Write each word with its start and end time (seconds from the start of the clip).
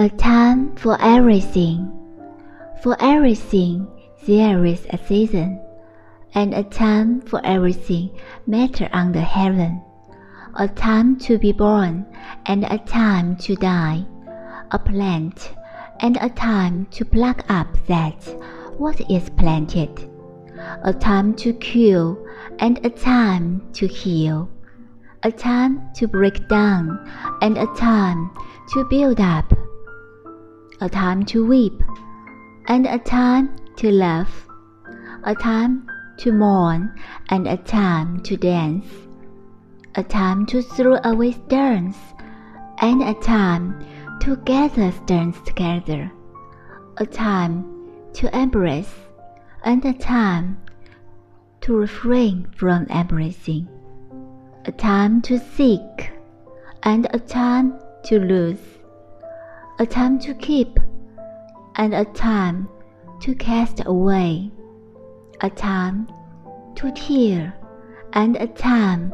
A 0.00 0.08
time 0.10 0.76
for 0.76 0.96
everything. 1.00 1.90
For 2.84 2.96
everything 3.00 3.88
there 4.28 4.64
is 4.64 4.86
a 4.90 4.96
season, 4.96 5.60
and 6.36 6.54
a 6.54 6.62
time 6.62 7.20
for 7.20 7.40
everything 7.42 8.10
matter 8.46 8.88
under 8.92 9.20
heaven. 9.20 9.82
A 10.54 10.68
time 10.68 11.18
to 11.26 11.36
be 11.36 11.50
born, 11.50 12.06
and 12.46 12.62
a 12.70 12.78
time 12.78 13.34
to 13.38 13.56
die. 13.56 14.06
A 14.70 14.78
plant, 14.78 15.52
and 15.98 16.16
a 16.20 16.28
time 16.28 16.86
to 16.92 17.04
pluck 17.04 17.42
up 17.48 17.66
that 17.88 18.22
what 18.78 19.00
is 19.10 19.28
planted. 19.30 19.90
A 20.84 20.92
time 20.92 21.34
to 21.42 21.52
kill, 21.54 22.24
and 22.60 22.78
a 22.86 22.90
time 22.90 23.68
to 23.72 23.88
heal. 23.88 24.48
A 25.24 25.32
time 25.32 25.90
to 25.94 26.06
break 26.06 26.46
down, 26.46 27.00
and 27.42 27.58
a 27.58 27.66
time 27.74 28.30
to 28.68 28.84
build 28.84 29.18
up 29.18 29.57
a 30.80 30.88
time 30.88 31.24
to 31.24 31.44
weep, 31.44 31.82
and 32.68 32.86
a 32.86 32.98
time 32.98 33.50
to 33.76 33.90
laugh, 33.90 34.46
a 35.24 35.34
time 35.34 35.88
to 36.18 36.32
mourn, 36.32 36.94
and 37.30 37.48
a 37.48 37.56
time 37.56 38.20
to 38.20 38.36
dance, 38.36 38.86
a 39.96 40.04
time 40.04 40.46
to 40.46 40.62
throw 40.62 40.98
away 41.02 41.32
stones, 41.32 41.96
and 42.78 43.02
a 43.02 43.14
time 43.14 43.84
to 44.20 44.36
gather 44.44 44.92
stones 44.92 45.36
together, 45.44 46.12
a 46.98 47.06
time 47.06 47.64
to 48.12 48.34
embrace, 48.36 48.94
and 49.64 49.84
a 49.84 49.92
time 49.92 50.56
to 51.60 51.74
refrain 51.74 52.46
from 52.56 52.86
embracing, 52.86 53.68
a 54.64 54.70
time 54.72 55.20
to 55.22 55.38
seek, 55.38 56.12
and 56.84 57.08
a 57.12 57.18
time 57.18 57.74
to 58.04 58.20
lose 58.20 58.77
a 59.80 59.86
time 59.86 60.18
to 60.18 60.34
keep, 60.34 60.80
and 61.76 61.94
a 61.94 62.04
time 62.06 62.68
to 63.20 63.32
cast 63.34 63.80
away, 63.86 64.50
a 65.40 65.48
time 65.48 66.08
to 66.74 66.90
tear, 66.92 67.54
and 68.12 68.34
a 68.36 68.46
time 68.48 69.12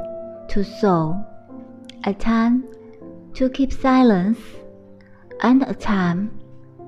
to 0.49 0.65
sew, 0.65 1.23
a 2.05 2.15
time 2.15 2.65
to 3.35 3.51
keep 3.51 3.73
silence, 3.73 4.39
and 5.43 5.63
a 5.65 5.75
time 5.75 6.31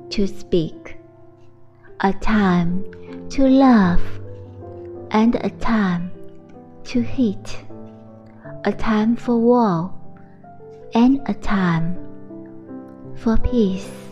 to 0.08 0.26
speak, 0.26 0.96
a 2.00 2.14
time 2.14 2.82
to 3.28 3.46
love, 3.46 4.00
and 5.10 5.34
a 5.44 5.50
time 5.50 6.10
to 6.84 7.02
hate, 7.02 7.62
a 8.64 8.72
time 8.72 9.16
for 9.16 9.36
war, 9.36 9.92
and 10.94 11.20
a 11.26 11.34
time 11.34 11.94
for 13.26 13.36
peace. 13.38 14.05